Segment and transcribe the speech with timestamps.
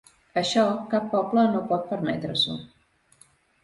[0.41, 0.63] Això,
[0.95, 2.61] cap poble no pot permetre-s’ho.